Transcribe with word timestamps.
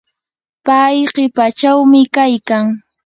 pay 0.65 0.95
qipachawmi 1.13 2.01
kaykan. 2.15 2.65